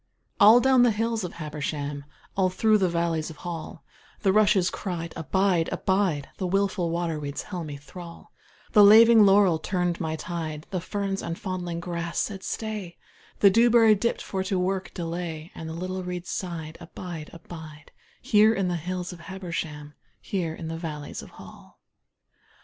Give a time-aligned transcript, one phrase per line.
[0.39, 2.05] All down the hills of Habersham,
[2.35, 3.83] All through the valleys of Hall,
[4.21, 8.31] The rushes cried `Abide, abide,' The willful waterweeds held me thrall,
[8.71, 12.95] The laving laurel turned my tide, The ferns and the fondling grass said `Stay,'
[13.41, 17.91] The dewberry dipped for to work delay, And the little reeds sighed `Abide, abide,
[18.23, 21.79] Here in the hills of Habersham, Here in the valleys of Hall.'